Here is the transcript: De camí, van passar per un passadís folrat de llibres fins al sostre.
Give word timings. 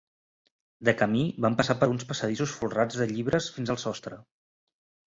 De 0.89 0.95
camí, 1.01 1.21
van 1.47 1.59
passar 1.61 1.75
per 1.83 1.91
un 1.93 2.01
passadís 2.13 2.57
folrat 2.63 2.99
de 3.03 3.09
llibres 3.17 3.53
fins 3.61 3.75
al 3.77 3.83
sostre. 3.89 4.25